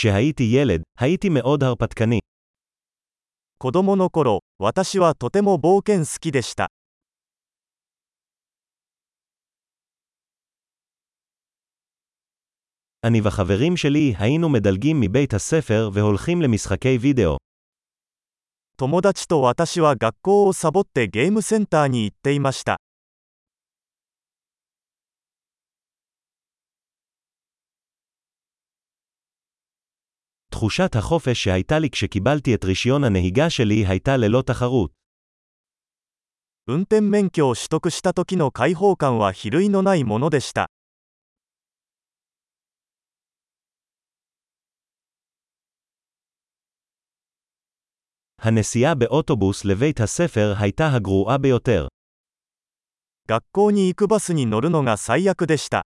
[0.00, 2.19] כשהייתי ילד, הייתי מאוד הרפתקני.
[3.57, 6.69] 子供の頃、私はとても冒険好きでした。
[13.03, 17.37] אני וחברים שלי היינו מדלגים מבית הספר והולכים למשחקי וידאו.
[18.77, 22.77] 友達と私は学校をサボってゲームセンターに行っていました。
[30.60, 34.90] תחושת החופש שהייתה לי כשקיבלתי את רישיון הנהיגה שלי הייתה ללא תחרות.
[36.68, 40.66] 運転免許を取得した時の解放感は比類のないものでした。
[48.38, 51.88] הנסיעה באוטובוס לבית הספר הייתה הגרועה ביותר.
[53.28, 55.82] 学校に行くバスに乗るのが最悪でした。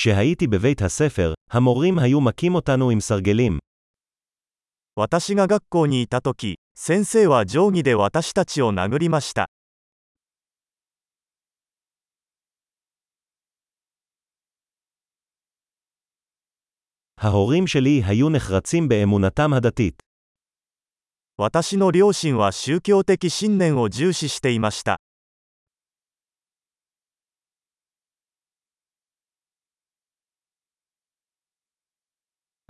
[0.00, 3.58] כשהייתי בבית הספר, המורים היו מכים אותנו עם סרגלים.
[4.96, 9.46] 私が学校にいた時、先生は定規で私たちを殴りました。
[17.18, 20.02] ההורים שלי היו נחרצים באמונתם הדתית.
[21.36, 24.98] 私の両親は宗教的信念を重視していました。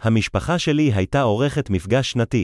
[0.03, 2.43] המשפחה שלי הייתה עורכת מפגש שנתי.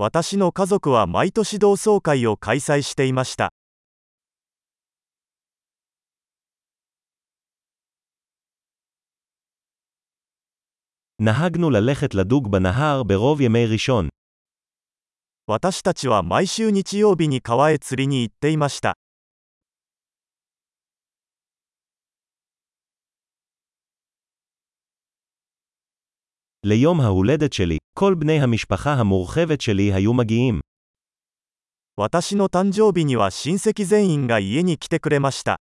[0.00, 3.48] 私の家族は毎年同窓会を開催していました。
[11.20, 14.08] נהגנו ללכת לדוג בנהר ברוב ימי ראשון.
[15.48, 18.94] 私たちは毎週日曜日に川へ釣りに行っていました。
[26.66, 30.60] ליום ההולדת שלי, כל בני המשפחה המורחבת שלי היו מגיעים.
[31.96, 35.56] 私の誕生日には親戚全員が家に来てくれました。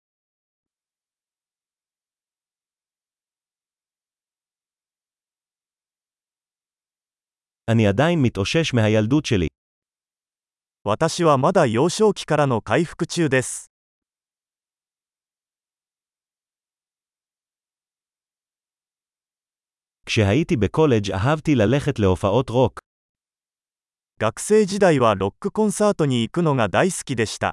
[7.70, 9.48] אני עדיין מתאושש מהילדות שלי.
[10.84, 13.71] 私はまだ幼少期からの回復中です。
[20.08, 22.80] כשהייתי בקולג' אהבתי ללכת להופעות רוק.
[24.20, 27.52] 学生時代はロックコンサートに行くのが大好きでした。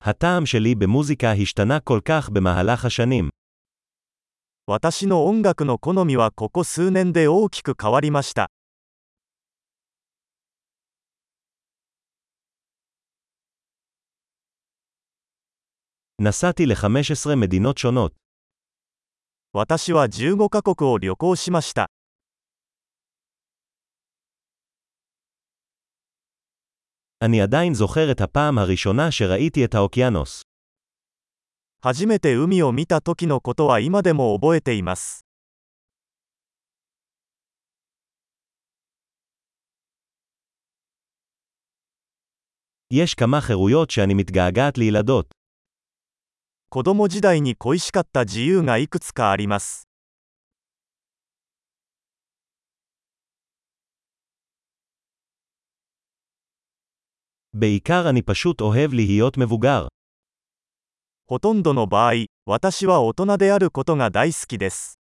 [0.00, 3.30] הטעם שלי במוזיקה השתנה כל כך במהלך השנים.
[4.66, 8.50] 私の音楽の好みはここ数年で大きく変わりました。
[16.20, 18.12] נסעתי ל-15 מדינות שונות.
[19.52, 21.86] 私は15カ国を旅行しました。
[27.20, 30.42] אני עדיין זוכר את הפעם הראשונה שראיתי את האוקיינוס.
[31.82, 35.26] 初めて海を見た時のことは今でも覚えています。
[42.90, 45.39] יש כמה חירויות שאני מתגעגעת לילדות.
[46.73, 49.89] 子供時代に恋しかった自由がいくつかあります
[61.27, 62.13] ほとんどの場合、
[62.45, 65.00] 私は大人であることが大好きです。